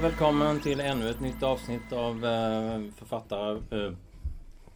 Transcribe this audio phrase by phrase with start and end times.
[0.00, 3.92] Och välkommen till ännu ett nytt avsnitt av eh, författare eh,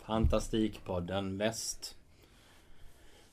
[0.07, 1.97] Fantastikpodden Väst.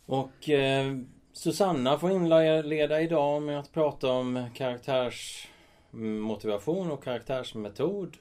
[0.05, 0.97] Och eh,
[1.33, 8.17] Susanna får inleda idag med att prata om karaktärsmotivation och karaktärsmetod.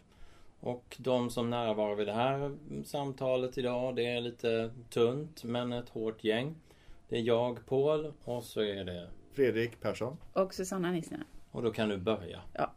[0.61, 5.89] Och de som närvarar vid det här samtalet idag, det är lite tunt men ett
[5.89, 6.57] hårt gäng.
[7.09, 10.17] Det är jag, Paul, och så är det Fredrik Persson.
[10.33, 11.25] Och Susanna Nissinen.
[11.51, 12.41] Och då kan du börja.
[12.53, 12.70] Ja.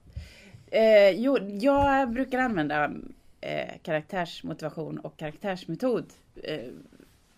[0.73, 2.91] Eh, jo, jag brukar använda
[3.41, 6.05] eh, karaktärsmotivation och karaktärsmetod.
[6.43, 6.59] Eh,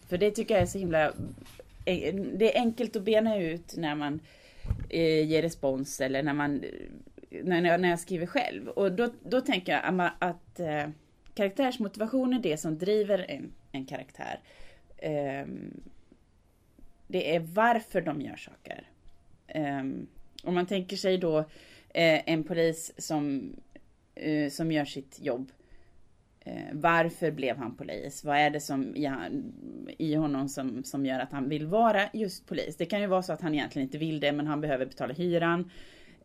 [0.07, 1.05] för det tycker jag är så himla...
[1.85, 4.19] Eh, det är enkelt att bena ut när man
[4.89, 6.63] eh, ger respons eller när man...
[7.43, 8.67] När, jag- när jag skriver själv.
[8.67, 10.89] Och då, då tänker jag att, att eh,
[11.33, 14.39] karaktärsmotivation är det som driver en, en karaktär.
[14.97, 15.81] Ehm,
[17.07, 18.83] det är varför de gör saker.
[19.47, 20.07] Ehm,
[20.43, 21.45] om man tänker sig då
[21.95, 23.55] eh, en polis som,
[24.15, 25.51] eh, som gör sitt jobb.
[26.39, 28.23] Eh, varför blev han polis?
[28.23, 29.53] Vad är det som i, han,
[29.97, 32.77] i honom som, som gör att han vill vara just polis?
[32.77, 35.13] Det kan ju vara så att han egentligen inte vill det men han behöver betala
[35.13, 35.71] hyran.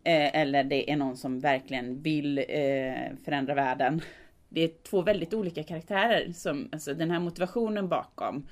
[0.04, 4.00] Eh, eller det är någon som verkligen vill eh, förändra världen.
[4.48, 6.32] Det är två väldigt olika karaktärer.
[6.32, 8.46] Som, alltså den här motivationen bakom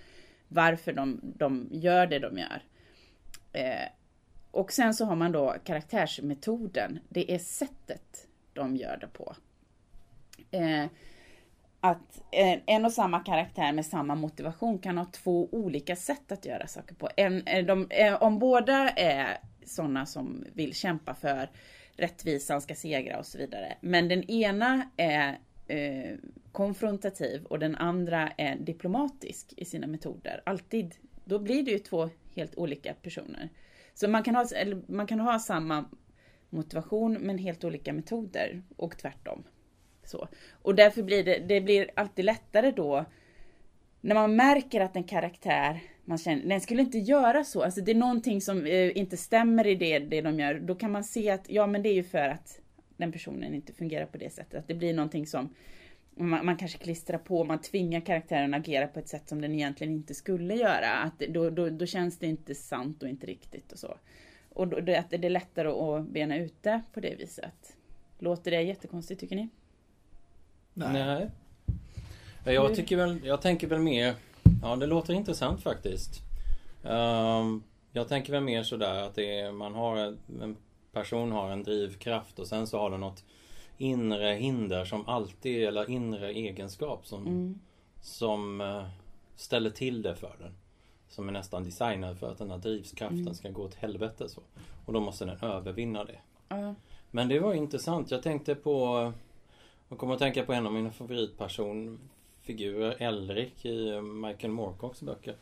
[0.48, 2.62] varför de, de gör det de gör.
[3.52, 3.88] Eh,
[4.50, 6.98] och sen så har man då karaktärsmetoden.
[7.08, 9.36] Det är sättet de gör det på.
[10.50, 10.86] Eh,
[11.80, 16.44] att en, en och samma karaktär med samma motivation kan ha två olika sätt att
[16.44, 17.08] göra saker på.
[17.16, 21.50] En, eh, de, eh, om båda är sådana som vill kämpa för
[21.96, 23.74] rättvisan ska segra och så vidare.
[23.80, 26.16] Men den ena är eh,
[26.52, 30.42] konfrontativ och den andra är diplomatisk i sina metoder.
[30.46, 30.94] Alltid.
[31.24, 33.48] Då blir det ju två helt olika personer.
[34.00, 35.84] Så man kan ha, eller man kan ha samma
[36.50, 39.44] motivation men helt olika metoder och tvärtom.
[40.04, 40.28] Så.
[40.50, 43.04] Och därför blir det, det blir alltid lättare då
[44.00, 47.62] när man märker att en karaktär, man känner, den skulle inte göra så.
[47.62, 50.54] Alltså det är någonting som eh, inte stämmer i det, det de gör.
[50.54, 52.60] Då kan man se att, ja men det är ju för att
[52.96, 54.60] den personen inte fungerar på det sättet.
[54.60, 55.54] Att det blir någonting som
[56.18, 59.54] man, man kanske klistrar på, man tvingar karaktären att agera på ett sätt som den
[59.54, 60.90] egentligen inte skulle göra.
[60.90, 63.96] Att då, då, då känns det inte sant och inte riktigt och så.
[64.48, 67.76] Och då, det, att det är lättare att bena ut det på det viset.
[68.18, 69.48] Låter det jättekonstigt tycker ni?
[70.74, 71.28] Nej.
[72.44, 74.14] Ja, Jag tycker väl, jag tänker väl mer
[74.62, 76.22] Ja det låter intressant faktiskt
[76.84, 77.62] Ehm,
[77.92, 80.56] Jag tänker väl mer sådär att det är, man har en, en
[80.92, 83.24] person har en drivkraft och sen så har den något
[83.78, 87.58] inre hinder som alltid, eller inre egenskap som, Mm.
[88.00, 88.84] som eh,
[89.36, 90.54] ställer till det för den.
[91.08, 93.34] Som är nästan designad för att den här drivkraften Mm.
[93.34, 94.40] ska gå åt helvete så.
[94.86, 96.18] Och då måste den övervinna det.
[96.48, 96.74] Ja.
[97.10, 98.10] Men det var intressant.
[98.10, 99.12] Jag tänkte på...
[99.88, 105.36] Jag kommer att tänka på en av mina favoritpersonfigurer, Elric i Michael Moorcocks böcker.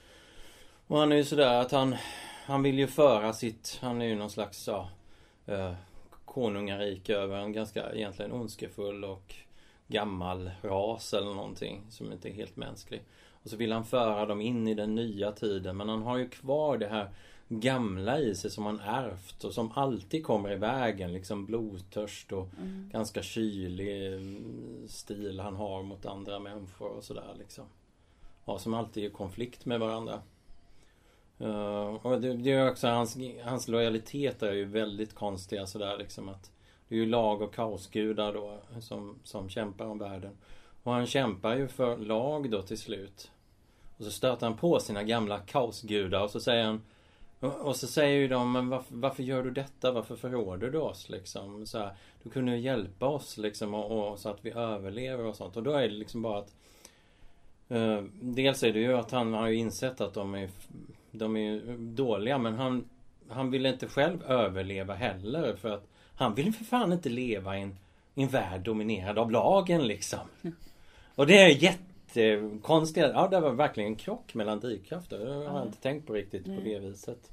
[0.87, 1.97] Och han är ju sådär att han...
[2.45, 3.79] Han vill ju föra sitt...
[3.83, 4.89] Han är ju någon slags, ja...
[6.37, 9.35] Konungarike över en ganska egentligen ondskefull och
[9.89, 13.03] gammal ras eller någonting som inte är helt mänsklig.
[13.43, 16.29] Och så vill han föra dem in i den nya tiden men han har ju
[16.29, 17.11] kvar det här
[17.49, 21.13] gamla i sig som han ärvt och som alltid kommer i vägen.
[21.13, 22.49] Liksom blodtörst och
[22.91, 27.65] ganska kylig mm, stil han har mot andra människor och sådär liksom.
[28.45, 30.23] Ja, som alltid är i konflikt med varandra.
[31.41, 36.29] Uh, och det, det är också hans, hans lojalitet är ju väldigt konstiga sådär liksom
[36.29, 36.51] att
[36.89, 40.37] Det är ju lag och kaosgudar då som, som kämpar om världen.
[40.83, 43.31] Och han kämpar ju för lag då till slut.
[43.99, 46.83] Och så stöter han på sina gamla kaosgudar och så säger han
[47.41, 49.93] och och så säger ju de, men varför, varför gör du detta?
[49.93, 51.67] Varför förråder du oss liksom?
[51.67, 55.37] Så här, du kunde ju hjälpa oss liksom och, och så att vi överlever och
[55.37, 55.57] sånt.
[55.57, 56.55] Och då är det liksom bara att
[57.69, 60.51] eh, Dels är det ju att han har ju insett att de är
[61.19, 62.85] de är ju dåliga men han
[63.29, 67.63] Han vill inte själv överleva heller för att Han vill för fan inte leva i
[67.63, 67.77] en,
[68.15, 70.21] i en värld dominerad av lagen liksom.
[71.15, 73.07] Och det är jättekonstigt.
[73.15, 75.19] Ja det var verkligen en krock mellan drivkrafter.
[75.19, 75.67] Det har jag Ja.
[75.67, 76.65] inte tänkt på riktigt på Nej.
[76.65, 77.31] det viset.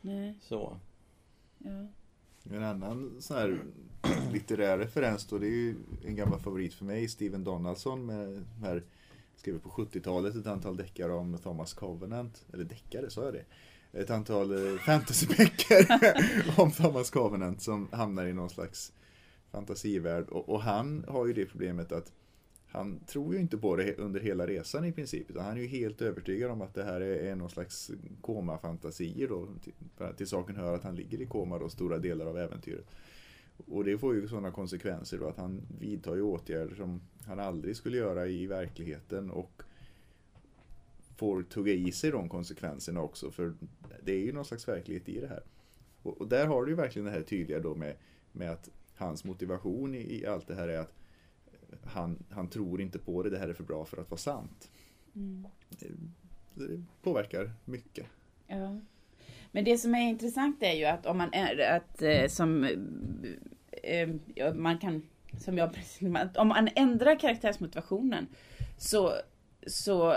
[0.00, 0.76] Nej, Så.
[1.58, 1.86] ja.
[2.50, 3.58] En annan sån här
[4.32, 5.74] litterär referens då, det är ju
[6.06, 8.82] en gammal favorit för mig, Steven Donaldson med de här
[9.36, 12.44] skrev på 70-talet ett antal deckare om Thomas Covenant.
[12.52, 13.44] Eller deckare, sa jag det?
[14.00, 15.86] Ett antal eh, fantasyböcker
[16.60, 18.92] om Thomas Covenant som hamnar i någon slags
[19.52, 20.28] fantasivärld.
[20.28, 22.12] Och, och han har ju det problemet att
[22.68, 25.30] han tror ju inte på det under hela resan i princip.
[25.30, 27.90] Utan han är ju helt övertygad om att det här är, är någon slags
[28.20, 29.48] komafantasier då.
[29.64, 29.72] Till,
[30.16, 32.86] till saken hör att han ligger i koma då stora delar av äventyret.
[33.56, 37.76] Och det får ju sådana konsekvenser då att han vidtar ju åtgärder som han aldrig
[37.76, 39.62] skulle göra i verkligheten och
[41.16, 43.54] får tugga i sig de konsekvenserna också för
[44.02, 45.42] det är ju någon slags verklighet i det här.
[46.02, 47.96] Och, och där har du ju verkligen det här tydliga då med,
[48.32, 50.94] med att hans motivation i, i allt det här är att
[51.84, 54.70] han, han tror inte på det, det här är för bra för att vara sant.
[55.14, 55.46] Mm.
[56.54, 58.06] Det påverkar mycket.
[58.46, 58.80] Ja.
[59.56, 62.64] Men det som är intressant är ju att om man är, att eh, som
[63.82, 64.08] eh,
[64.54, 65.02] man kan,
[65.38, 65.70] som jag
[66.36, 68.26] om man ändrar karaktärsmotivationen
[68.78, 69.12] så,
[69.66, 70.16] så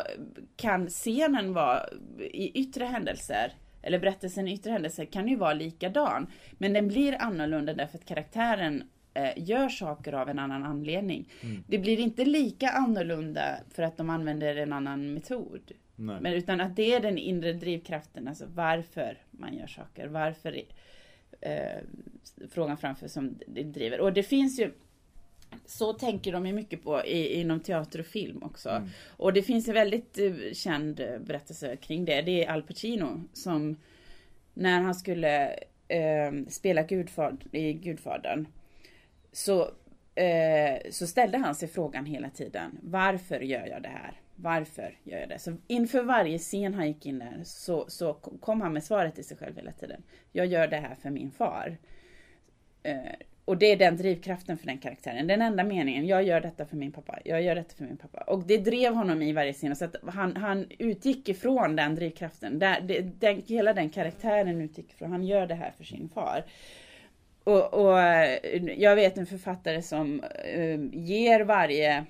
[0.56, 1.86] kan scenen vara
[2.20, 6.28] i yttre händelser eller berättelsen i yttre händelser kan ju vara likadan.
[6.52, 8.84] Men den blir annorlunda därför att karaktären
[9.14, 11.30] eh, gör saker av en annan anledning.
[11.42, 11.64] Mm.
[11.68, 15.72] Det blir inte lika annorlunda för att de använder en annan metod.
[16.22, 20.62] Men utan att det är den inre drivkraften, alltså varför man gör saker, varför
[21.42, 21.84] eh,
[22.50, 24.00] frågan framför som det driver.
[24.02, 24.72] Och det finns ju
[25.66, 28.70] så tänker de ju mycket på i, inom teater och film också.
[28.70, 28.90] Mm.
[29.08, 32.22] Och det finns en väldigt uh, känd berättelse kring det.
[32.22, 33.76] Det är Al Pacino som
[34.54, 38.48] när han skulle uh, spela Gudfad, i Gudfadern
[39.32, 42.78] så, uh, så ställde han sig frågan hela tiden.
[42.82, 44.14] Varför gör jag det här?
[44.42, 45.40] Varför gör jag det?
[45.40, 49.26] Så inför varje scen han gick in där så, så kom han med svaret till
[49.26, 50.04] sig själv hela tiden.
[50.32, 51.78] Jag gör det här för min far.
[52.84, 52.96] Eh,
[53.46, 55.28] och det är den drivkraften för den karaktären.
[55.28, 56.08] Den enda meningen.
[56.08, 57.20] Jag gör detta för min pappa.
[57.26, 58.22] Jag gör detta för min pappa.
[58.22, 59.76] Och det drev honom i varje scen.
[59.76, 62.60] Så att han, han utgick ifrån den drivkraften.
[62.60, 65.12] Där, det, den, hela den karaktären utgick ifrån.
[65.12, 66.46] Han gör det här för sin far.
[67.44, 68.00] Och, och
[68.78, 72.06] jag vet en författare som eh, ger varje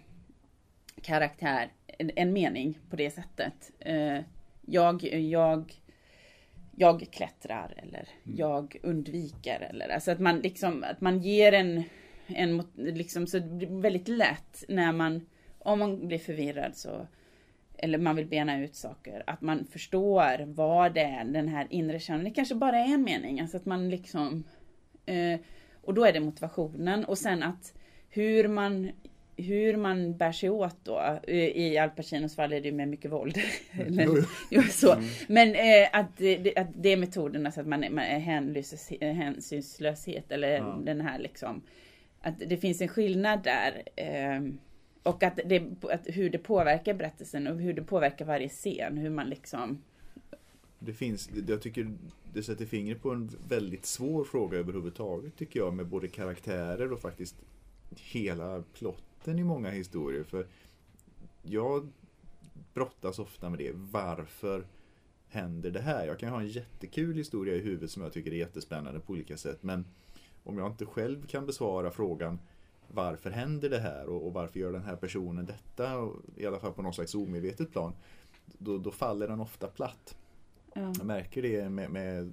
[1.02, 3.72] karaktär en, en, mening på det sättet.
[3.88, 4.20] Uh,
[4.66, 5.74] jag, jag
[6.76, 8.38] jag klättrar eller mm.
[8.38, 11.84] jag undviker eller alltså att man liksom att man ger en,
[12.28, 15.26] en liksom så det blir väldigt lätt när man
[15.60, 17.08] om man blir förvirrad så
[17.78, 22.00] eller man vill bena ut saker, att man förstår vad det är den här inre
[22.00, 24.44] känslan, det kanske bara är en mening, alltså att man liksom
[25.06, 25.40] eh,
[25.82, 27.74] och då är det motivationen och sen att
[28.10, 28.92] hur man
[29.42, 31.20] hur man bär sig åt då.
[31.28, 33.38] I Al Pacinos fall är det med mycket våld.
[33.88, 34.94] Men, jo, så.
[34.94, 35.06] Mm.
[35.28, 38.20] Men eh, att, det, att det är metoden, alltså att man, man är
[39.14, 40.82] hänsynslöshet eller ja.
[40.86, 41.62] den här liksom.
[42.22, 43.84] Att det finns en skillnad där.
[43.96, 44.42] Eh,
[45.04, 48.98] och att, det, att hur det påverkar berättelsen och hur det påverkar varje scen.
[48.98, 49.82] Hur man liksom
[50.80, 51.92] det finns, jag tycker
[52.34, 57.00] det sätter fingret på en väldigt svår fråga överhuvudtaget tycker jag med både karaktärer och
[57.00, 57.36] faktiskt
[57.96, 60.24] hela plott botten i många historier.
[60.24, 60.48] För
[61.44, 61.88] jag
[62.74, 63.72] brottas ofta med det.
[63.76, 64.68] Varför
[65.28, 66.08] händer det här?
[66.08, 69.38] Jag kan ha en jättekul historia i huvudet som jag tycker är jättespännande på olika
[69.38, 69.64] sätt.
[69.64, 69.86] Men
[70.44, 72.40] om jag inte själv kan besvara frågan
[72.92, 76.10] varför händer det här och, varför gör den här personen detta?
[76.36, 77.94] I alla fall på något slags omedvetet plan.
[78.58, 80.18] Då, då faller den ofta platt.
[80.74, 80.94] Ja.
[80.98, 82.32] Jag märker det med, med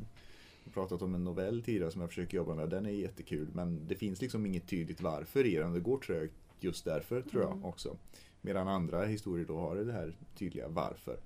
[0.64, 2.68] jag pratat om en novell tidigare som jag försöker jobba med.
[2.68, 5.72] Den är jättekul men det finns liksom inget tydligt varför i den.
[5.72, 7.64] Det går trögt just därför tror jag mm.
[7.64, 7.96] också.
[8.40, 11.20] Medan andra historier då har det här tydliga varför.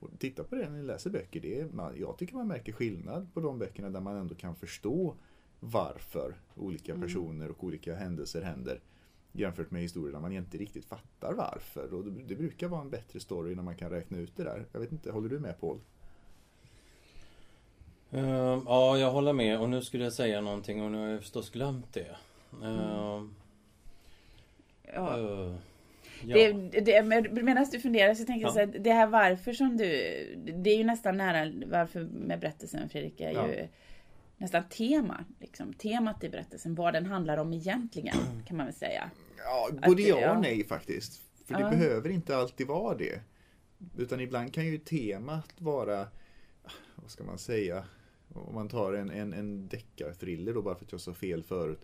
[0.00, 1.40] Och titta på det när ni läser böcker.
[1.40, 4.56] Det är, man, jag tycker man märker skillnad på de böckerna där man ändå kan
[4.56, 5.14] förstå
[5.60, 7.06] varför olika mm.
[7.06, 8.80] personer och olika händelser händer.
[9.32, 11.94] Jämfört med historier där man inte riktigt fattar varför.
[11.94, 14.66] Och det, det brukar vara en bättre story när man kan räkna ut det där.
[14.72, 15.78] Jag vet inte, håller du med Paul?
[18.14, 21.20] Uh, ja, jag håller med och nu skulle jag säga någonting och nu har jag
[21.20, 22.16] förstås glömt det.
[22.62, 23.34] Uh, mm.
[24.94, 25.18] Ja.
[25.18, 25.56] Uh,
[26.24, 26.36] ja.
[26.36, 27.02] Det, det,
[27.42, 28.52] medan du funderar så tänker jag ja.
[28.52, 29.86] så här, det här varför som du...
[30.56, 33.48] Det är ju nästan nära varför med berättelsen Fredrik är ja.
[33.48, 33.68] ju
[34.36, 35.24] nästan tema.
[35.40, 39.10] Liksom, temat i berättelsen, vad den handlar om egentligen kan man väl säga.
[39.38, 41.22] Ja, både ja och nej faktiskt.
[41.46, 43.20] För det behöver inte alltid vara det.
[43.98, 46.06] Utan ibland kan ju temat vara,
[46.94, 47.84] vad ska man säga,
[48.34, 51.80] om man tar en, en, en deckarthriller då bara för att jag sa fel förut.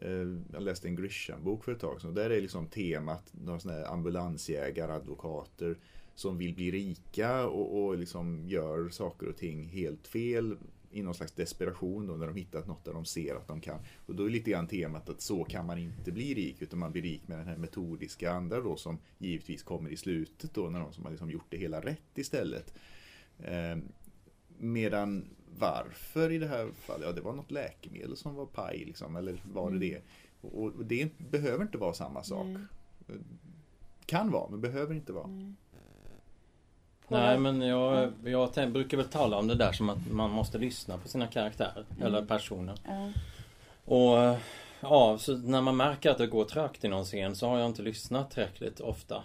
[0.00, 2.14] Eh, jag läste en Grisham-bok för ett tag sedan.
[2.14, 5.76] Där är liksom temat några här ambulansjägare, advokater
[6.14, 10.56] som vill bli rika och, och liksom gör saker och ting helt fel.
[10.90, 13.80] i någon slags desperation då när de hittat något där de ser att de kan.
[14.06, 16.92] Och då är lite grann temat att så kan man inte bli rik utan man
[16.92, 20.80] blir rik med den här metodiska andra då som givetvis kommer i slutet då när
[20.80, 22.74] de som har liksom gjort det hela rätt istället.
[23.38, 23.76] Eh,
[24.58, 25.24] Medan
[25.58, 29.36] varför i det här fallet, ja det var något läkemedel som var paj liksom, eller
[29.52, 29.80] var det Mm.
[29.80, 30.00] det?
[30.40, 32.46] Och det behöver inte vara samma sak.
[32.46, 33.16] Nej.
[34.06, 35.26] Kan vara, men behöver inte vara.
[35.26, 35.52] Nej.
[37.08, 40.98] Nej men jag, jag brukar väl tala om det där som att man måste lyssna
[40.98, 42.02] på sina karaktärer Mm.
[42.06, 42.74] eller personer.
[42.84, 43.12] Ja.
[43.84, 44.38] Och
[44.80, 47.66] ja, så när man märker att det går trögt i någon scen så har jag
[47.66, 49.24] inte lyssnat tillräckligt ofta.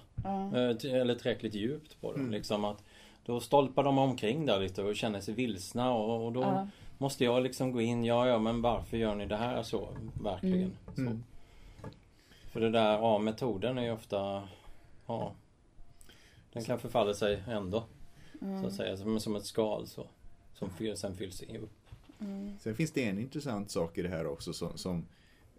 [0.81, 2.19] T- Eller tillräckligt djupt på det.
[2.19, 2.31] Mm.
[2.31, 2.83] Liksom att
[3.25, 6.67] då stolpar de omkring där lite och känner sig vilsna och, och då Ja.
[6.97, 8.05] måste jag liksom gå in.
[8.05, 9.87] Ja, ja, men varför gör ni det här så?
[10.23, 10.57] Verkligen.
[10.57, 10.75] Mm.
[10.95, 11.01] Så.
[11.01, 11.23] Mm.
[12.51, 14.47] För det där, ja, metoden är ju ofta,
[15.07, 15.31] ja,
[16.53, 17.83] den kan förfalla sig ändå.
[18.61, 20.05] Så att säga, som, som ett skal så.
[20.53, 21.71] Som fyr, sen fylls upp.
[22.19, 22.53] Mm.
[22.59, 25.05] Sen finns det en intressant sak i det här också som, som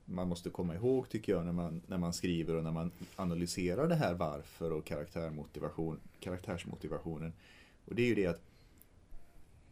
[0.05, 3.89] man måste komma ihåg tycker jag när man, när man skriver och när man analyserar
[3.89, 7.33] det här varför och karaktärmotivation, karaktärsmotivationen.
[7.85, 8.43] Och det är ju det att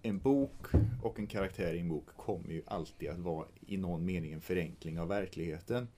[0.02, 0.66] en bok
[1.02, 4.40] och en karaktär i en bok kommer ju alltid att vara i någon mening en
[4.40, 5.88] förenkling av verkligheten.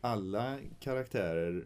[0.00, 1.64] Alla karaktärer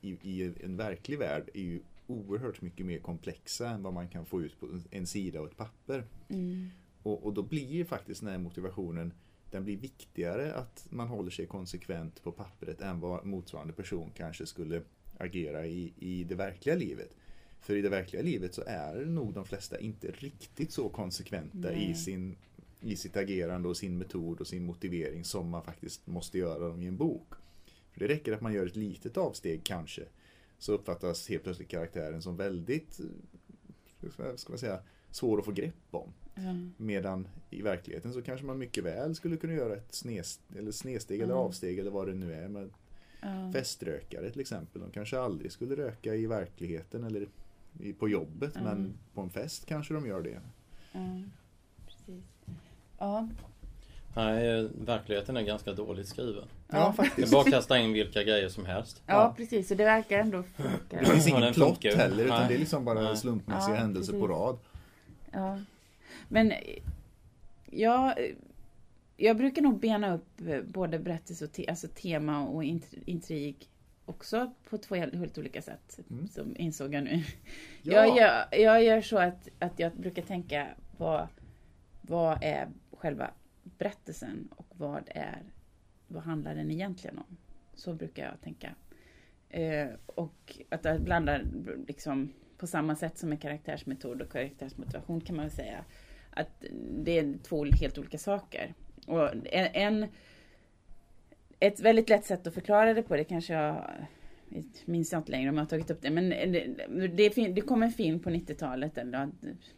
[0.00, 4.26] i, i en verklig värld är ju oerhört mycket mer komplexa än vad man kan
[4.26, 6.04] få ut på en sida och ett papper.
[6.28, 6.70] Mm.
[7.02, 9.12] Och, och då blir ju faktiskt den här motivationen
[9.50, 14.46] den blir viktigare att man håller sig konsekvent på pappret än vad motsvarande person kanske
[14.46, 14.82] skulle
[15.18, 17.10] agera i, i det verkliga livet.
[17.64, 21.94] För i det verkliga livet så är nog de flesta inte riktigt så konsekventa i,
[21.94, 22.36] sin,
[22.80, 26.82] i sitt agerande och sin metod och sin motivering som man faktiskt måste göra dem
[26.82, 27.28] i en bok.
[27.92, 30.02] För det räcker att man gör ett litet avsteg kanske
[30.58, 34.80] så uppfattas helt plötsligt karaktären som väldigt eh, ska man säga,
[35.10, 36.12] svår att få grepp om.
[36.34, 36.56] Ja.
[36.76, 41.20] Medan i verkligheten så kanske man mycket väl skulle kunna göra ett snes, eller snedsteg
[41.20, 41.44] eller Mm.
[41.46, 42.48] avsteg eller vad det nu är.
[42.48, 42.70] Med
[43.22, 43.52] Ja.
[43.52, 44.80] feströkare till exempel.
[44.82, 47.28] De kanske aldrig skulle röka i verkligheten eller
[47.98, 48.68] på jobbet Mm.
[48.68, 50.40] men på en fest kanske de gör det.
[50.92, 51.00] Ja.
[51.86, 52.24] Precis.
[52.98, 53.28] Ja.
[54.16, 56.44] Nej, eh, verkligheten är ganska dåligt skriven.
[56.68, 56.78] Ja, Ja.
[56.96, 57.32] Det är faktiskt.
[57.32, 59.02] bara kasta in vilka grejer som helst.
[59.06, 59.68] ja, precis.
[59.68, 60.70] Så det verkar ändå funka.
[61.00, 62.48] Det finns Ja, ingen plott heller utan Nej.
[62.48, 63.16] det är liksom bara Nej.
[63.16, 64.36] slumpmässiga Ja, händelser på precis.
[64.36, 64.58] rad.
[65.32, 65.58] Ja.
[66.28, 66.52] Men
[67.70, 68.14] jag,
[69.16, 73.68] jag brukar nog bena upp eh, både berättelse och te, alltså tema och int- intrig
[74.06, 75.98] också på två helt, olika sätt.
[76.10, 76.28] Mm.
[76.28, 77.22] Som insåg jag nu.
[77.82, 77.92] Ja.
[77.92, 81.28] Jag, gör, jag gör så att, att jag brukar tänka vad,
[82.02, 83.30] vad är själva
[83.62, 85.42] berättelsen och vad är
[86.06, 87.36] vad handlar den egentligen om?
[87.74, 88.74] Så brukar jag tänka.
[89.48, 91.46] Eh, och att jag blandar
[91.88, 95.84] liksom på samma sätt som med karaktärsmetod och karaktärsmotivation kan man väl säga.
[96.30, 98.74] Att det är två helt olika saker.
[99.06, 100.08] Och en, en
[101.66, 103.90] ett väldigt lätt sätt att förklara det på, det kanske jag
[104.84, 106.66] minns jag inte längre om jag har tagit upp det, men det,
[107.06, 108.98] det, det kom en film på 90-talet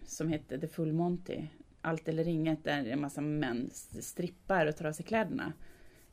[0.05, 1.43] som hette The Full Monty.
[1.81, 5.52] Allt eller inget, där en massa män strippar och tar av sig kläderna.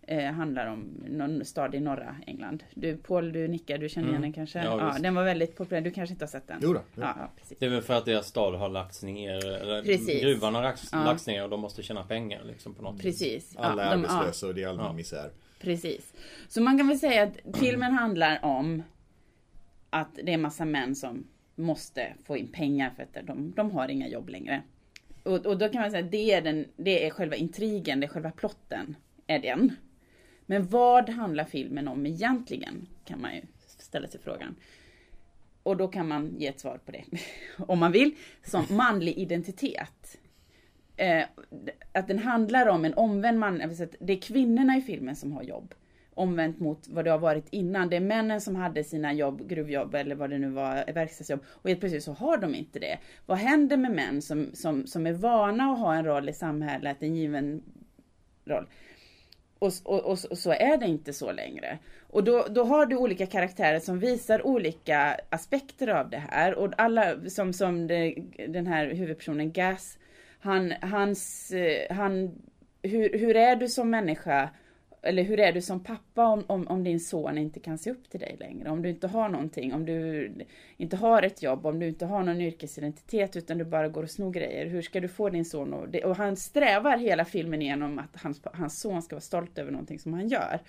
[0.07, 2.63] Eh, handlar om någon stad i norra England.
[2.75, 4.22] Du, Paul, du nickar, du känner igen Mm.
[4.22, 4.63] den kanske?
[4.63, 6.60] Ja, Ja, den var väldigt populär, du kanske inte har sett den?
[6.62, 6.79] Jo då.
[6.95, 7.57] Ja, ja precis.
[7.60, 9.45] Det är väl för att deras stad har lagts ner.
[9.45, 10.22] Eller Precis.
[10.22, 11.03] gruvan har lagts, Ja.
[11.03, 13.01] lagts ner och de måste tjäna pengar liksom på något vis.
[13.19, 13.55] Precis.
[13.57, 14.93] Alla är ja, de- arbetslösa och det är allmän Ja.
[14.93, 15.31] misär.
[15.62, 16.13] Precis.
[16.48, 18.83] Så man kan väl säga att filmen handlar om
[19.89, 23.88] att det är massa män som måste få in pengar för att de, de har
[23.88, 24.62] inga jobb längre.
[25.24, 28.05] Och, och då kan man säga att det är, den, det är själva intrigen, det
[28.05, 28.95] är själva plotten.
[29.27, 29.75] Är den.
[30.53, 32.88] Men vad handlar filmen om egentligen?
[33.05, 33.41] Kan man ju
[33.77, 34.55] ställa sig frågan.
[35.63, 37.03] Och då kan man ge ett svar på det.
[37.67, 38.15] Om man vill.
[38.43, 40.17] Som manlig identitet.
[40.98, 41.24] Eh,
[41.91, 43.57] att den handlar om en omvänd man.
[44.00, 45.74] Det är kvinnorna i filmen som har jobb.
[46.13, 47.89] Omvänt mot vad det har varit innan.
[47.89, 51.43] Det är männen som hade sina jobb, gruvjobb eller vad det nu var, verkstadsjobb.
[51.48, 53.00] Och helt plötsligt så har de inte det.
[53.25, 56.98] Vad händer med män som, som, som är vana att ha en roll i samhället,
[57.03, 57.63] en given
[58.45, 58.67] roll?
[59.63, 61.77] Och, och, och, och så är det inte så längre.
[62.10, 66.55] Och då, då har du olika karaktärer som visar olika aspekter av det här.
[66.55, 68.15] Och alla, som, som det,
[68.48, 69.98] den här huvudpersonen Gas,
[70.39, 72.41] han, hans, eh, han,
[72.82, 74.50] hur, hur är du som människa?
[75.03, 78.10] Eller hur är du som pappa om, om, om din son inte kan se upp
[78.10, 78.69] till dig längre?
[78.69, 80.31] Om du inte har någonting, om du
[80.77, 84.10] inte har ett jobb, om du inte har någon yrkesidentitet utan du bara går och
[84.10, 84.65] snor grejer.
[84.65, 88.22] Hur ska du få din son och, det, och han strävar hela filmen igenom att
[88.22, 90.60] hans, hans son ska vara stolt över någonting som han gör.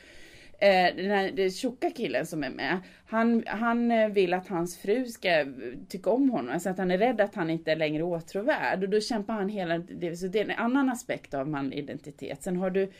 [0.59, 4.79] Eh, den här den tjocka killen som är med, han, han eh, vill att hans
[4.79, 5.47] fru ska
[5.89, 6.55] tycka om honom.
[6.55, 8.83] Alltså att han är rädd att han inte är längre åtråvärd.
[8.83, 9.79] Och då kämpar han hela.
[10.17, 12.43] Så det är en annan aspekt av manlig identitet.
[12.43, 12.91] Sen har du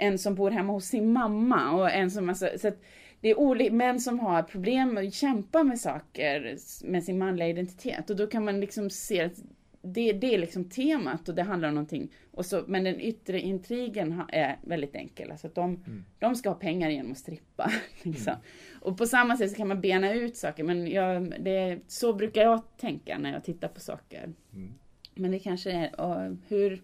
[0.00, 2.72] en som bor hemma hos sin mamma och en som, alltså, så
[3.20, 8.10] det är olika män som har problem och kämpar med saker med sin manliga identitet.
[8.10, 9.32] Och då kan man liksom se att
[9.82, 12.12] det, det är liksom temat och det handlar om någonting.
[12.30, 15.30] Och så, men den yttre intrigen är väldigt enkel.
[15.30, 16.04] Alltså att de, mm.
[16.18, 17.72] de ska ha pengar genom att strippa.
[18.02, 18.32] Liksom.
[18.32, 18.42] Mm.
[18.80, 20.64] Och på samma sätt så kan man bena ut saker.
[20.64, 24.32] Men jag, det, så brukar jag tänka när jag tittar på saker.
[24.52, 24.74] Mm.
[25.14, 26.82] Men det kanske är, och hur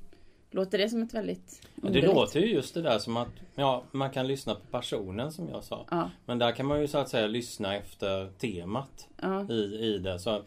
[0.51, 2.07] Låter det som ett väldigt underligt?
[2.07, 5.49] Det låter ju just det där som att ja, man kan lyssna på personen som
[5.49, 5.87] jag sa.
[5.91, 6.11] Ja.
[6.25, 9.51] Men där kan man ju så att säga lyssna efter temat ja.
[9.51, 10.19] i, i det.
[10.19, 10.43] Så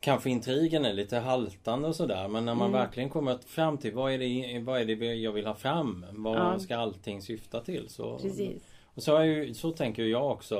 [0.00, 2.80] Kanske intrigen är lite haltande och sådär men när man mm.
[2.80, 6.06] verkligen kommer fram till vad är det, vad är det jag vill ha fram?
[6.10, 6.58] Vad ja.
[6.58, 7.88] ska allting syfta till?
[7.88, 8.62] Så, Precis.
[8.94, 10.56] Och så, ju, så tänker jag också.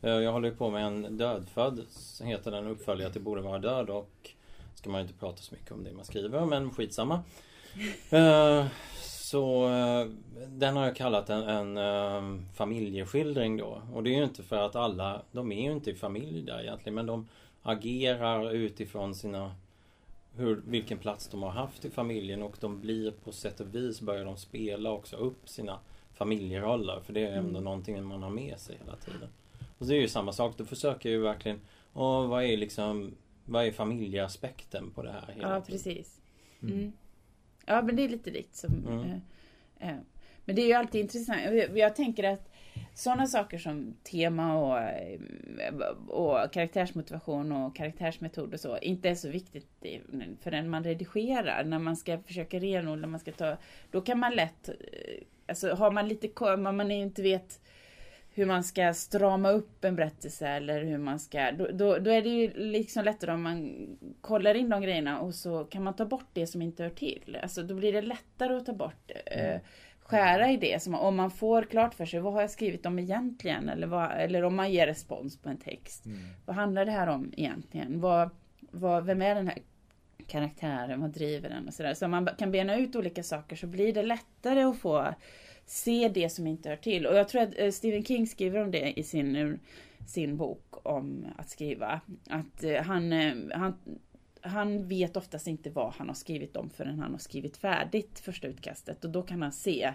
[0.00, 1.86] Eh, jag håller på med en dödfödd,
[2.22, 4.30] heter den uppföljare till Borde vara död och
[4.78, 7.22] ska man inte prata så mycket om det man skriver men skitsamma.
[8.12, 8.66] uh,
[9.02, 10.10] så uh,
[10.48, 13.82] den har jag kallat en, en uh, familjeskildring då.
[13.94, 16.60] Och det är ju inte för att alla, de är ju inte i familj där
[16.62, 17.28] egentligen men de
[17.62, 19.54] agerar utifrån sina
[20.36, 24.00] hur, vilken plats de har haft i familjen och de blir på sätt och vis
[24.00, 25.78] börjar de spela också upp sina
[26.14, 27.64] familjeroller för det är ändå mm.
[27.64, 29.28] någonting man har med sig hela tiden.
[29.78, 31.60] Och det är ju samma sak, då försöker jag ju verkligen,
[31.92, 33.14] och vad är liksom
[33.48, 35.32] vad är familjeaspekten på det här?
[35.34, 36.20] Hela ja, precis.
[36.62, 36.74] Mm.
[36.74, 36.92] mm.
[37.66, 38.86] Ja, men det är lite likt som...
[38.86, 39.20] Mm.
[39.78, 39.96] Eh, eh.
[40.44, 41.40] Men det är ju alltid intressant.
[41.74, 42.50] Jag tänker att
[42.94, 45.20] sådana saker som tema och, eh,
[46.08, 49.84] och karaktärsmotivation och karaktärsmetod och så inte är så viktigt
[50.40, 51.64] förrän man redigerar.
[51.64, 53.56] När man ska försöka renodla, man ska ta...
[53.90, 54.68] Då kan man lätt...
[54.68, 54.74] Eh,
[55.46, 56.56] alltså har man lite...
[56.56, 57.60] Man inte vet
[58.38, 61.52] hur man ska strama upp en berättelse eller hur man ska...
[61.52, 63.86] Då, då, då, är det ju liksom lättare om man
[64.20, 67.38] kollar in de grejerna och så kan man ta bort det som inte hör till.
[67.42, 69.60] Alltså då blir det lättare att ta bort, eh, mm.
[70.00, 70.82] skära i det.
[70.82, 73.68] Som, om man får klart för sig, vad har jag skrivit om egentligen?
[73.68, 76.06] Eller, vad, eller om man ger respons på en text.
[76.06, 76.18] Mm.
[76.46, 78.00] Vad handlar det här om egentligen?
[78.00, 79.58] Vad, vad, vem är den här
[80.26, 81.00] karaktären?
[81.00, 81.68] Vad driver den?
[81.68, 81.94] Och så, där.
[81.94, 85.14] så om man kan bena ut olika saker så blir det lättare att få
[85.70, 87.06] se det som inte hör till.
[87.06, 89.54] Och jag tror att eh, Stephen King skriver om det i sin, eh,
[90.06, 92.00] sin bok om att skriva.
[92.30, 93.12] Att eh, han,
[93.54, 93.76] han,
[94.40, 98.48] han vet oftast inte vad han har skrivit om förrän han har skrivit färdigt första
[98.48, 99.04] utkastet.
[99.04, 99.94] Och då kan han se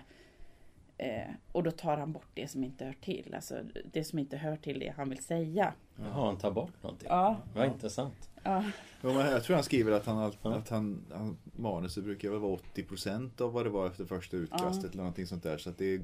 [1.04, 3.34] Eh, och då tar han bort det som inte hör till.
[3.36, 3.56] Alltså
[3.92, 5.74] det som inte hör till det han vill säga.
[5.96, 7.08] Jaha, han tar bort någonting?
[7.12, 7.38] Ja.
[7.56, 8.30] Vad intressant.
[8.44, 8.64] Ja.
[9.02, 13.42] ja jag tror han skriver att, han, att han, han, manuset brukar väl vara 80%
[13.42, 14.90] av vad det var efter första utkastet ja.
[14.90, 15.58] eller någonting sånt där.
[15.58, 16.02] Så att det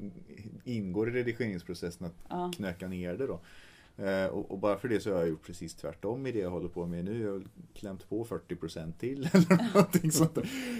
[0.63, 2.51] ingår i redigeringsprocessen att ja.
[2.55, 3.39] knöka ner det då.
[4.03, 6.49] Eh, och, och, bara för det så har jag gjort precis tvärtom i det jag
[6.49, 7.21] håller på med nu.
[7.23, 10.35] Jag har klämt på 40% till eller någonting sånt.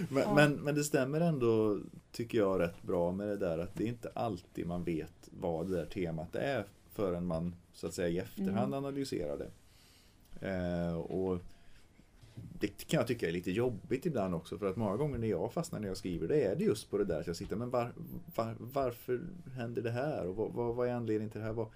[0.10, 0.36] Men, ja.
[0.36, 1.80] men, men, det stämmer ändå,
[2.12, 5.70] tycker jag, rätt bra med det där att det är inte alltid man vet vad
[5.70, 8.74] det där temat är förrän man så att säga i efterhand mm.
[8.74, 9.50] analyserar det.
[10.48, 11.40] Eh, och
[12.60, 15.54] det kan jag tycka är lite jobbigt ibland också för att många gånger när jag
[15.54, 17.70] fastnar när jag skriver det är det just på det där att jag sitter men
[17.70, 17.94] var,
[18.36, 19.22] var, varför
[19.56, 21.54] händer det här och vad, vad, vad är anledningen till det här?
[21.54, 21.68] Vad,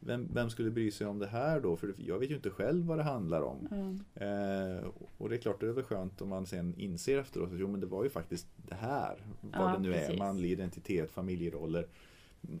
[0.00, 1.76] vem, vem, skulle bry sig om det här då?
[1.76, 3.68] För jag vet ju inte själv vad det handlar om.
[3.70, 4.00] Mm.
[4.14, 4.84] Eh,
[5.18, 7.68] och det är klart, det är väl skönt om man sen inser efteråt att jo,
[7.68, 9.16] men det var ju faktiskt det här.
[9.40, 10.10] Vad ja, det nu precis.
[10.10, 11.86] är, manlig identitet, familjeroller.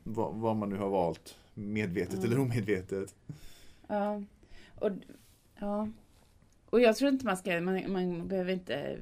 [0.02, 2.24] Vad, vad, man nu har valt, medvetet mm.
[2.24, 3.14] eller omedvetet.
[3.86, 4.22] Ja.
[4.74, 4.90] Och,
[5.58, 5.88] ja.
[6.70, 8.98] och jag tror inte man ska, man, man behöver inte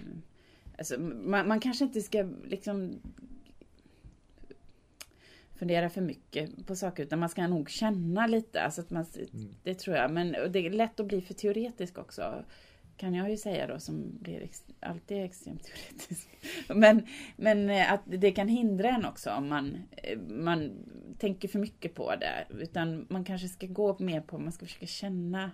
[0.79, 3.01] Alltså, man, man kanske inte ska liksom
[5.59, 8.62] fundera för mycket på saker utan man ska nog känna lite.
[8.62, 9.55] Alltså att man, mm.
[9.62, 10.11] Det tror jag.
[10.11, 12.44] Men det är lätt att bli för teoretisk också.
[12.97, 16.29] Kan jag ju säga då som blir ex, alltid extremt teoretisk.
[16.68, 20.71] Men, men eh, att det kan hindra en också om man, eh, man
[21.18, 22.47] tänker för mycket på det.
[22.61, 25.51] Utan man kanske ska gå mer på, man ska försöka känna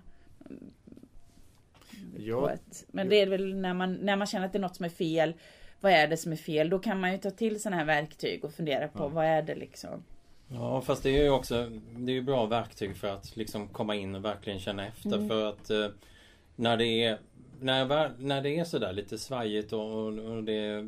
[2.17, 2.51] ja.
[2.51, 4.85] Ett, men det är väl när man, när man känner att det är något som
[4.85, 5.35] är fel
[5.81, 6.71] vad är det som är fel?
[6.71, 9.09] Då kan man ju ta till sådana här verktyg och fundera på ja.
[9.09, 10.05] vad är det liksom.
[10.49, 13.95] Ja fast det är ju också Det är ju bra verktyg för att liksom komma
[13.95, 15.29] in och verkligen känna efter mm.
[15.29, 15.87] för att eh,
[16.57, 17.19] När det är
[17.61, 20.85] när, när det är sådär lite svajigt och, och det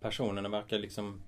[0.00, 1.22] Personerna verkar liksom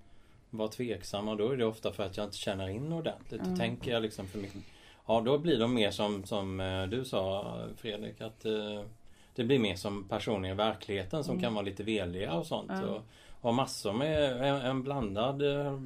[0.50, 3.40] Vara tveksamma då är det ofta för att jag inte känner in ordentligt.
[3.40, 3.52] Mm.
[3.52, 4.62] Då tänker jag liksom för mycket
[5.06, 8.82] Ja då blir de mer som, som eh, du sa Fredrik att eh,
[9.38, 11.42] det blir mer som personer i verkligheten som mm.
[11.42, 12.70] kan vara lite veliga och sånt.
[12.70, 12.88] Mm.
[12.88, 13.02] Och,
[13.40, 15.80] och massor med en, en blandad eh,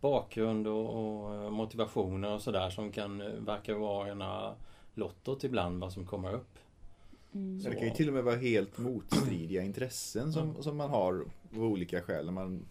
[0.00, 4.54] bakgrund och, och motivationer och sådär som kan eh, verka vara rena
[4.94, 6.58] lottot ibland vad som kommer upp.
[7.34, 7.60] Mm.
[7.60, 10.62] Så det kan ju till och med vara helt motstridiga intressen som, Mm.
[10.62, 11.24] som man har
[11.56, 12.24] av olika skäl.
[12.24, 12.66] När Man,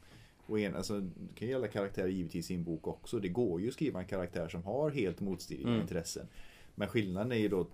[0.46, 3.20] och en, alltså, det kan gälla karaktärer givetvis i en bok också.
[3.20, 5.82] Det går ju att skriva en karaktär som har helt motstridiga Mm.
[5.82, 6.28] intressen.
[6.76, 7.68] Men skillnaden är ju då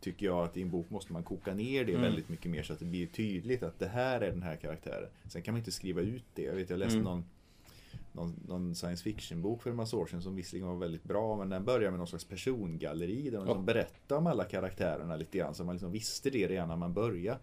[0.00, 2.02] Tycker jag att i en bok måste man koka ner det Mm.
[2.02, 5.08] väldigt mycket mer så att det blir tydligt att det här är den här karaktären.
[5.28, 6.42] Sen kan man inte skriva ut det.
[6.42, 7.04] Jag vet jag läste Mm.
[7.04, 7.24] någon
[8.12, 11.36] någon, någon science fiction bok för en massa år sedan som visserligen var väldigt bra
[11.36, 13.52] men den börjar med någon slags persongalleri där man Ja.
[13.52, 16.92] liksom berättar om alla karaktärerna lite grann så man liksom visste det redan när man
[16.94, 17.38] började.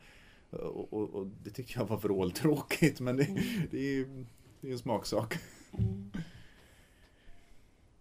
[0.50, 3.24] Och, och, och det tyckte jag var vråltråkigt men det,
[3.72, 4.26] det är ju
[4.62, 5.38] det är en smaksak.
[5.78, 6.12] Mm.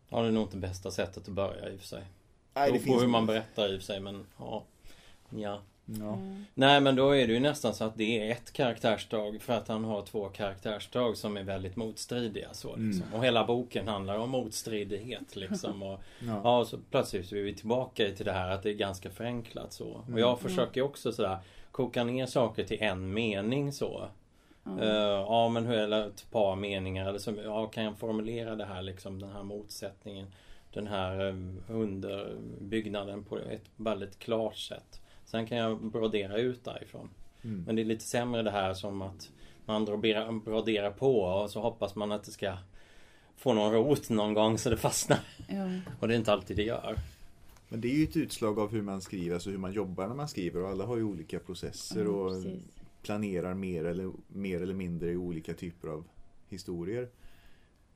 [0.08, 2.04] Ja, det är nog inte bästa sättet att börja i och för sig.
[2.54, 4.64] Nej, Det beror på hur man berättar i och för sig men ja.
[5.30, 5.60] ja.
[5.86, 6.12] Ja.
[6.14, 6.44] Mm.
[6.54, 9.68] Nej men då är det ju nästan så att det är ett karaktärsdrag för att
[9.68, 12.48] han har två karaktärsdrag som är väldigt motstridiga.
[12.52, 13.02] Så, liksom.
[13.02, 13.14] Mm.
[13.14, 15.82] Och hela boken handlar om motstridighet liksom.
[15.82, 16.40] Och, Ja.
[16.44, 19.86] ja, så plötsligt är vi tillbaka till det här att det är ganska förenklat så.
[19.88, 20.18] Och Mm.
[20.20, 21.38] jag försöker också sådär
[21.72, 24.08] koka ner saker till en mening så.
[24.64, 24.80] Ja.
[24.80, 24.88] Eh,
[25.28, 28.82] ja men hur, eller ett par meningar eller så, ja, kan jag formulera det här
[28.82, 30.26] liksom den här motsättningen
[30.74, 37.10] Den här um, underbyggnaden på ett väldigt klart sätt Sen kan jag brodera ut därifrån
[37.44, 37.64] Mm.
[37.66, 39.30] Men det är lite sämre det här som att
[39.66, 42.56] man broderar, broderar på och så hoppas man att det ska
[43.36, 45.80] få någon rot någon gång så det fastnar Ja.
[46.00, 46.98] Och det är inte alltid det gör
[47.68, 50.14] Men det är ju ett utslag av hur man skriver, alltså hur man jobbar när
[50.14, 52.62] man skriver och alla har ju olika processer och precis.
[53.02, 56.04] planerar mer eller, mer eller mindre i olika typer av
[56.48, 57.08] historier.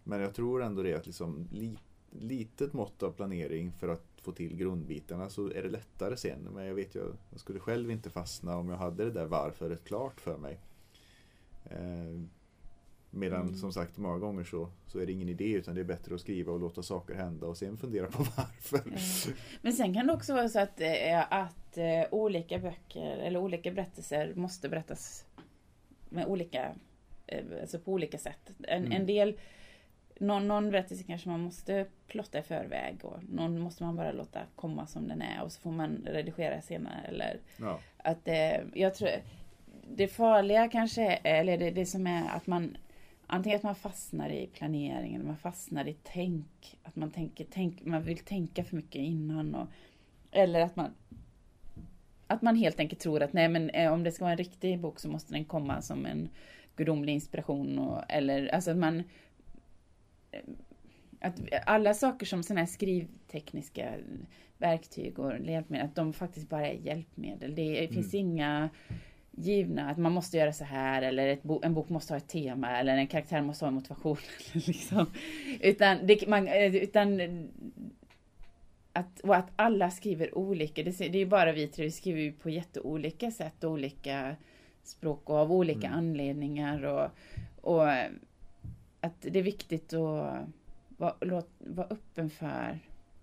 [0.05, 1.79] Men jag tror ändå det att liksom li,
[2.11, 6.49] litet mått av planering för att få till grundbitarna så är det lättare sen.
[6.55, 9.85] Men jag vet ju, jag skulle själv inte fastna om jag hade det där varföret
[9.85, 10.59] klart för mig.
[11.65, 12.21] Eh,
[13.11, 13.55] medan Mm.
[13.55, 16.21] som sagt många gånger så, så är det ingen idé utan det är bättre att
[16.21, 18.81] skriva och låta saker hända och sen fundera på varför.
[19.27, 19.33] Ja.
[19.63, 23.71] Men sen kan det också vara så att, eh, att eh, olika böcker eller olika
[23.73, 25.25] berättelser måste berättas
[26.09, 26.75] med olika,
[27.27, 28.51] eh, alltså på olika sätt.
[28.63, 28.93] En, Mm.
[28.93, 29.39] en del,
[30.19, 34.41] någon, någon berättelse kanske man måste plotta i förväg och någon måste man bara låta
[34.57, 37.01] komma som den är och så får man redigera senare.
[37.09, 37.81] Eller Ja.
[37.97, 39.11] att eh, jag tror
[39.97, 42.77] det farliga kanske är, eller det, det som är att man
[43.27, 48.03] antingen att man fastnar i planeringen, man fastnar i tänk, att man tänker, tänk, man
[48.03, 49.67] vill tänka för mycket innan och
[50.31, 50.95] eller att man
[52.27, 54.81] att man helt enkelt tror att nej men eh, om det ska vara en riktig
[54.81, 56.29] bok så måste den komma som en
[56.77, 59.03] gudomlig inspiration och, eller alltså att man
[61.21, 63.95] att alla saker som sådana här skrivtekniska
[64.59, 67.55] verktyg och hjälpmedel, att de faktiskt bara är hjälpmedel.
[67.55, 68.71] Det är, finns inga
[69.31, 72.79] givna, att man måste göra så här eller bo, en bok måste ha ett tema
[72.79, 74.17] eller en karaktär måste ha en motivation.
[74.53, 75.07] liksom.
[75.61, 77.21] Utan, det, man, eh, utan
[78.93, 80.83] att, och att alla skriver olika.
[80.83, 84.37] Det, det är ju bara vi tre, vi skriver ju på jätteolika sätt olika
[84.83, 85.99] språk och av olika Mm.
[85.99, 86.83] anledningar.
[86.85, 87.11] Och,
[87.61, 87.89] och
[89.01, 90.47] att det är viktigt att
[90.97, 92.79] vara, låt, vara öppen för,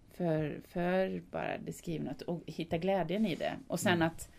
[0.09, 3.53] för, för bara det skrivna och hitta glädjen i det.
[3.67, 4.07] Och sen Mm.
[4.07, 4.29] att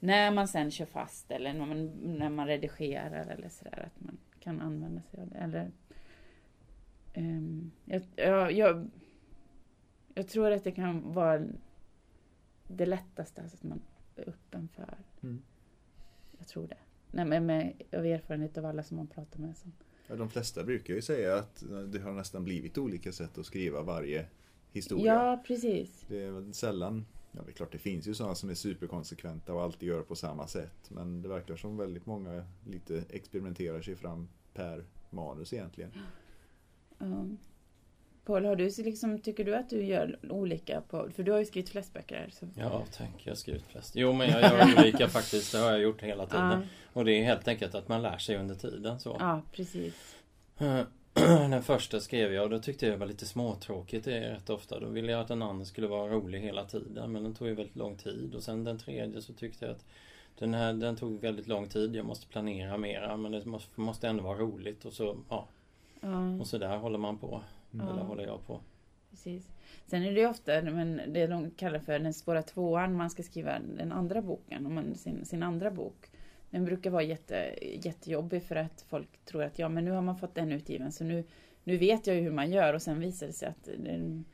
[0.00, 1.86] när man sen kör fast eller när man,
[2.18, 5.38] när man redigerar eller sådär att man kan använda sig av det.
[5.38, 5.70] Eller,
[7.14, 8.90] ehm, jag, jag, jag,
[10.14, 11.46] jag tror att det kan vara
[12.68, 13.82] det lättaste, alltså att man
[14.16, 14.98] är öppen för.
[15.22, 15.42] Mm.
[16.38, 16.76] Jag tror det.
[17.10, 19.56] Nej, men med, av erfarenhet av alla som man pratar med.
[19.56, 19.68] Så.
[20.06, 23.82] Ja, de flesta brukar ju säga att det har nästan blivit olika sätt att skriva
[23.82, 24.26] varje
[24.72, 25.14] historia.
[25.14, 26.04] Ja, precis.
[26.08, 29.54] Det är väl sällan, ja det är klart det finns ju sådana som är superkonsekventa
[29.54, 30.90] och alltid gör på samma sätt.
[30.90, 35.90] Men det verkar som väldigt många lite experimenterar sig fram per manus egentligen.
[36.98, 37.26] Ja.
[38.24, 40.80] Paul, har du liksom, tycker du att du gör olika?
[40.80, 42.30] På, för du har ju skrivit flest böcker här.
[42.32, 42.48] Så.
[42.54, 45.80] Ja, tänk jag har skrivit flest Jo men jag gör olika faktiskt Det har jag
[45.80, 46.60] gjort hela tiden Ja,
[46.92, 50.16] Och det är helt enkelt att man lär sig under tiden så ja, precis.
[51.50, 54.50] Den första skrev jag och då tyckte jag det var lite småtråkigt det är rätt
[54.50, 54.80] ofta.
[54.80, 57.54] Då ville jag att den andra skulle vara rolig hela tiden men den tog ju
[57.54, 58.34] väldigt lång tid.
[58.34, 59.84] Och sen den tredje så tyckte jag att
[60.38, 61.96] den här den tog väldigt lång tid.
[61.96, 65.48] Jag måste planera mera men det måste, måste ändå vara roligt och så ja.
[66.00, 67.42] Ja, Och så där håller man på.
[67.74, 67.88] Mm.
[67.88, 68.60] Eller håller jag på.
[69.10, 69.48] precis.
[69.86, 73.22] Sen är det ju ofta men det de kallar för den svåra tvåan, man ska
[73.22, 76.10] skriva den andra boken, om man, sin, sin andra bok.
[76.50, 80.16] Den brukar vara jätte, jättejobbig för att folk tror att ja men nu har man
[80.16, 81.24] fått den utgiven så nu,
[81.64, 84.24] nu vet jag ju hur man gör och sen visar det sig att den,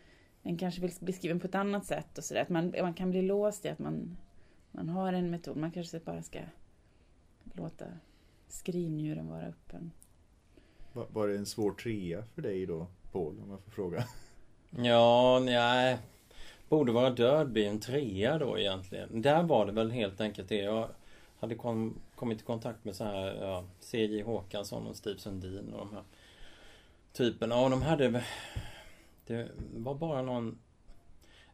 [0.43, 2.43] den kanske vill bli skriven på ett annat sätt och sådär.
[2.43, 4.17] Att man, man kan bli låst i att man,
[4.73, 5.57] man har en metod.
[5.57, 6.39] Man kanske bara ska
[7.55, 7.85] låta
[8.49, 9.91] skrivnjuren vara öppen.
[10.93, 12.87] Var, var det en svår trea för dig då?
[13.19, 14.05] Paul om jag får fråga.
[14.71, 15.99] Ja, nej.
[16.69, 19.23] Borde vara död blir en trea då egentligen.
[19.23, 20.57] Där var det väl helt enkelt det.
[20.57, 20.89] Jag
[21.41, 24.23] hade kom, kommit i kontakt med så här ja, C.J.
[24.23, 26.03] Håkansson och Steve Sundin och de här
[27.13, 27.57] typerna.
[27.57, 28.25] Och de hade...
[29.27, 30.59] Det var bara någon...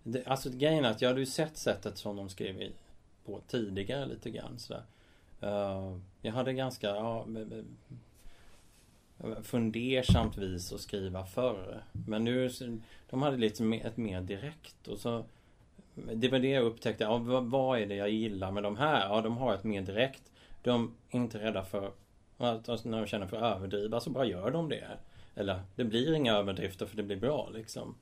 [0.03, 2.73] Det, alltså grejen är att jag hade ju sett sättet som de skrev i,
[3.25, 4.83] på tidigare lite grann sådär.
[5.43, 7.27] Uh, eh, jag hade ganska ja,
[9.43, 11.83] fundersamt vis att skriva förr.
[11.93, 12.51] Men nu,
[13.11, 15.25] de hade lite mer, ett mer direkt och så
[15.95, 19.09] Det var det jag upptäckte, ja, vad, vad är det jag gillar med de här?
[19.09, 21.93] Ja, de har ett mer direkt De är inte rädda för
[22.39, 24.99] att alltså, när de känner för att överdriva så bara gör de det.
[25.35, 27.95] Eller det blir inga överdrifter för det blir bra liksom.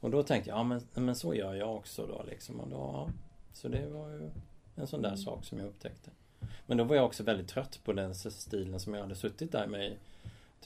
[0.00, 2.60] Och då tänkte jag, ja men, men så gör jag också då liksom.
[2.60, 3.08] Och då, ja.
[3.52, 4.30] Så det var ju
[4.76, 5.18] en sån där mm.
[5.18, 6.10] sak som jag upptäckte.
[6.66, 9.66] Men då var jag också väldigt trött på den stilen som jag hade suttit där
[9.66, 9.96] med i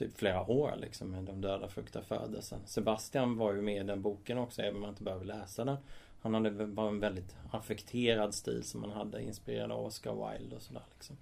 [0.00, 2.60] typ flera år liksom med De döda fruktar födelsen.
[2.66, 5.76] Sebastian var ju med i den boken också även om man inte behöver läsa den.
[6.20, 10.62] Han hade var en väldigt affekterad stil som han hade inspirerad av Oscar Wilde och
[10.62, 11.16] sådär liksom.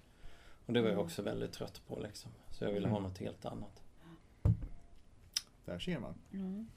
[0.65, 1.05] Och det var jag mm.
[1.05, 2.31] också väldigt trött på liksom.
[2.51, 3.09] Så jag ville ha mm.
[3.09, 3.83] något helt annat.
[5.65, 6.13] Där ser man.
[6.33, 6.67] Mm.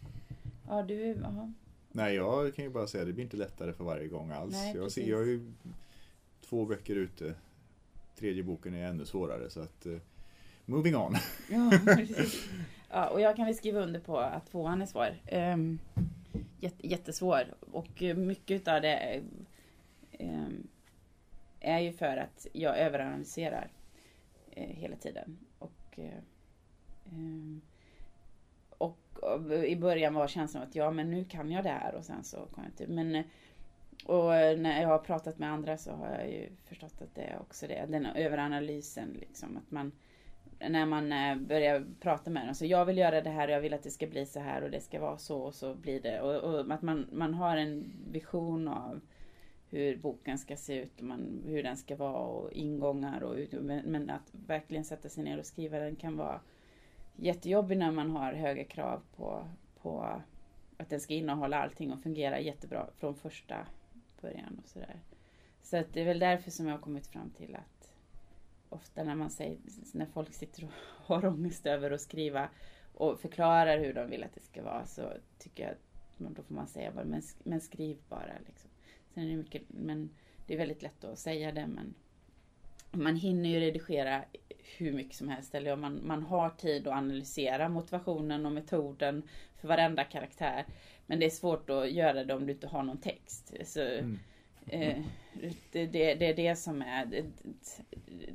[0.69, 1.53] Ja, du, aha.
[1.89, 4.53] Nej, jag kan ju bara säga det blir inte lättare för varje gång alls.
[4.53, 5.53] Nej, jag, ser, jag har ju
[6.41, 7.35] två böcker ute.
[8.17, 9.99] Tredje boken är ännu svårare så att uh,
[10.73, 11.17] moving on.
[11.49, 11.71] ja,
[12.91, 15.17] ja, och jag kan väl skriva under på att tvåan är svår.
[15.33, 15.79] Um,
[16.79, 19.23] jättesvår och mycket av det
[20.21, 20.69] um,
[21.61, 23.71] är ju för att jag överanalyserar
[24.57, 25.39] uh, hela tiden.
[25.59, 26.05] Och uh,
[27.13, 27.61] um,
[28.79, 28.99] och
[29.67, 32.37] i början var känslan att ja men nu kan jag det här och sen så
[32.37, 32.93] kom jag inte.
[32.93, 33.25] Men
[34.05, 37.39] och när jag har pratat med andra så har jag ju förstått att det är
[37.41, 37.87] också det.
[37.89, 39.57] Den överanalysen liksom.
[39.57, 39.93] Att man
[40.69, 42.55] när man eh, börjar prata med dem.
[42.55, 44.63] Så jag vill göra det här och jag vill att det ska bli så här
[44.63, 46.21] och det ska vara så och så blir det.
[46.21, 49.01] Och, och att man, man har en vision av
[49.71, 53.23] hur boken ska se ut och man, hur den ska vara och ingångar.
[53.23, 53.37] Och,
[53.85, 56.41] men att verkligen sätta sig ner och skriva den kan vara
[57.17, 59.49] jättejobbig när man har höga krav på,
[59.83, 60.21] på
[60.77, 63.67] att den ska innehålla allting och fungera jättebra från första
[64.21, 65.01] början och sådär.
[65.63, 67.92] Så att det är väl därför som jag har kommit fram till att
[68.73, 69.59] ofta när man säger,
[69.93, 70.71] när folk sitter och
[71.07, 72.49] har ångest över att skriva
[72.95, 76.55] och förklarar hur de vill att det ska vara så tycker jag att då får
[76.55, 78.71] man säga bara, men, men skriv bara liksom.
[79.15, 80.11] Sen är det mycket, men
[80.47, 81.95] det är väldigt lätt att säga det men
[82.93, 84.25] man hinner ju redigera
[84.79, 85.55] hur mycket som helst.
[85.55, 89.23] Eller man, man har tid att analysera motivationen och metoden
[89.61, 90.67] för varenda karaktär.
[91.07, 93.55] Men det är svårt att göra det om du inte har någon text.
[93.65, 94.19] Så, mm
[94.67, 95.05] eh,
[95.73, 97.25] det, det, det, är det som är det,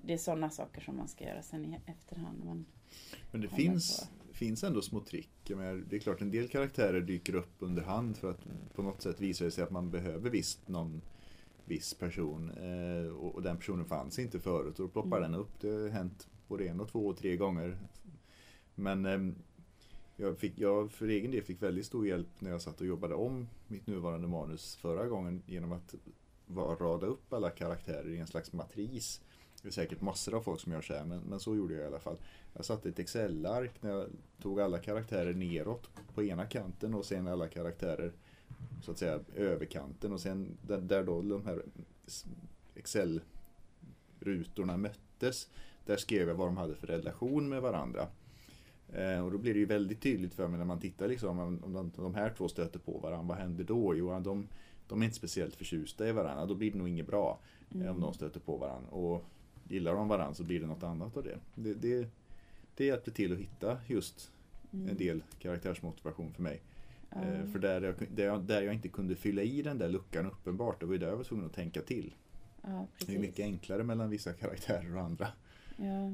[0.04, 2.46] det är sådana saker som man ska göra sen i efterhand.
[2.46, 2.66] Man
[3.32, 5.30] Men det finns, finns ändå små trick.
[5.46, 9.22] det är klart en del karaktärer dyker upp under hand för att på något sätt
[9.22, 11.02] visa det sig att man behöver visst någon
[11.66, 15.32] viss person eh, och, den personen fanns inte förut och då ploppar mm.
[15.32, 15.60] den upp.
[15.62, 17.78] Det har hänt både en och två och tre gånger.
[18.76, 19.34] Men eh,
[20.18, 23.16] jag, fick, jag för egen del fick väldigt stor hjälp när jag satt och jobbade
[23.16, 25.96] om mitt nuvarande manus förra gången genom att
[26.46, 29.22] var, rada upp alla karaktärer i en slags matris.
[29.62, 31.84] Det är säkert massor av folk som gör så här, men, men så gjorde jag
[31.84, 32.18] i alla fall.
[32.54, 34.08] Jag satte ett Excel-ark när jag
[34.42, 38.12] tog alla karaktärer neråt på ena kanten och sen alla karaktärer
[38.84, 41.64] så att säga överkanten och sen där, där då de här
[42.76, 45.50] Excel-rutorna möttes
[45.86, 48.08] där skrev jag vad de hade för relation med varandra.
[48.94, 51.74] Eh, och då blir det ju väldigt tydligt för mig när man tittar liksom, om,
[51.74, 53.96] de, de här två stöter på varandra, vad händer då?
[53.96, 54.48] Jo, de,
[54.88, 57.40] de är inte speciellt förtjusta i varandra, då blir det nog inget bra
[57.72, 57.96] eh, mm.
[57.96, 58.90] om de stöter på varandra.
[58.90, 59.26] Och
[59.70, 61.38] gillar de varandra så blir det något annat av det.
[61.56, 62.08] Det, det,
[62.76, 64.32] det hjälpte till att hitta just
[64.74, 64.90] mm.
[64.90, 66.62] en del karaktärsmotivation för mig.
[67.12, 67.52] Mm.
[67.52, 70.80] För där jag, där, jag, där jag inte kunde fylla i den där luckan uppenbart,
[70.80, 72.14] det var ju där jag var tvungen att tänka till.
[72.62, 75.28] Ja, det är mycket enklare mellan vissa karaktärer och andra.
[75.78, 76.12] Ja.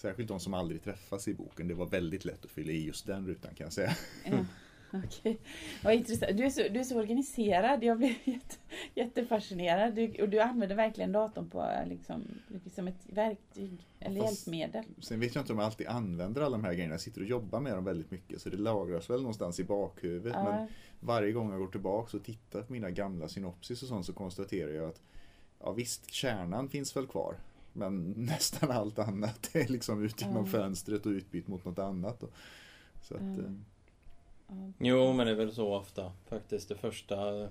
[0.00, 1.68] Särskilt de som aldrig träffas i boken.
[1.68, 3.96] Det var väldigt lätt att fylla i just den rutan kan jag säga.
[4.24, 4.44] Ja.
[4.92, 5.38] Okej,
[5.84, 6.36] vad intressant.
[6.36, 7.84] Du är, så, du är så organiserad.
[7.84, 8.56] Jag blev jätte,
[8.94, 9.94] jättefascinerad.
[9.94, 12.24] Du, och du använder verkligen datorn på liksom,
[12.74, 14.84] som ett verktyg eller Fast, hjälpmedel.
[14.98, 16.94] Sen vet jag inte om jag alltid använder alla de här grejerna.
[16.94, 20.32] Jag sitter och jobbar med dem väldigt mycket så det lagras väl någonstans i bakhuvudet.
[20.34, 20.44] Ja.
[20.44, 20.68] Men
[21.00, 24.70] varje gång jag går tillbaka och tittar på mina gamla synopsis och sånt så konstaterar
[24.70, 25.02] jag att
[25.60, 27.36] ja visst, kärnan finns väl kvar.
[27.72, 30.50] Men nästan allt annat är liksom ut genom ja.
[30.50, 32.24] fönstret och utbytt mot något annat.
[33.02, 34.54] Så att, ja.
[34.78, 36.68] Jo men det är väl så ofta faktiskt.
[36.68, 37.48] Det första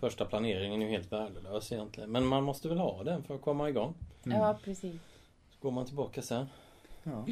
[0.00, 2.10] Första planeringen är ju helt värdelös egentligen.
[2.10, 3.94] Men man måste väl ha den för att komma igång.
[4.24, 4.38] Mm.
[4.38, 5.00] Ja precis.
[5.50, 6.46] Så går man tillbaka sen.
[7.02, 7.26] Ja.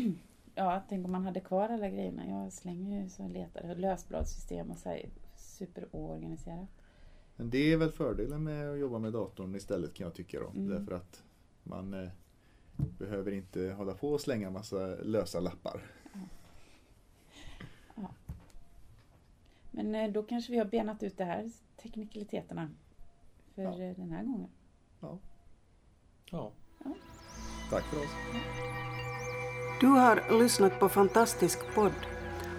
[0.55, 2.27] ja, tänk om man hade kvar alla grejerna.
[2.29, 3.75] Jag slänger ju så letar.
[3.75, 6.68] Lösbladssystem och så här superoorganiserat.
[7.37, 10.49] Men det är väl fördelen med att jobba med datorn istället kan jag tycka då.
[10.49, 10.68] Mm.
[10.68, 11.23] Därför att
[11.69, 12.11] man eh,
[12.77, 15.81] behöver inte hålla på och slänga massa lösa lappar.
[19.71, 21.51] Men eh, då kanske vi har benat ut det här,
[21.83, 22.71] teknikaliteterna,
[23.55, 23.71] för Ja.
[23.83, 24.51] eh, den här gången.
[26.31, 26.51] Ja.
[27.71, 28.11] Tack för oss.
[29.81, 31.93] Du har lyssnat på Fantastisk podd.